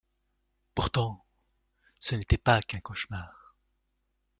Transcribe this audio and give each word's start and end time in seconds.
Pourtant 0.73 1.23
ce 1.99 2.15
n'était 2.15 2.39
pas 2.39 2.59
qu'un 2.63 2.79
cauchemar. 2.79 3.53